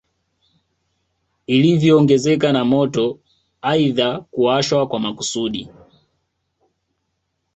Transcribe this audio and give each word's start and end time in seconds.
Ilivyoongezeka 1.47 2.51
na 2.51 2.65
moto 2.65 3.19
aidha 3.61 4.19
kuwashwa 4.21 4.87
kwa 4.87 4.99
makusudi 4.99 5.69